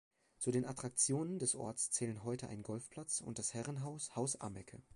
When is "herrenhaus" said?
3.53-4.15